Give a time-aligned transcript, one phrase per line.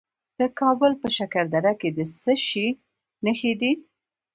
[0.39, 2.67] د کابل په شکردره کې د څه شي
[3.23, 3.71] نښې دي؟